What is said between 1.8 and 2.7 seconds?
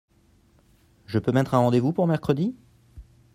pour mercredi?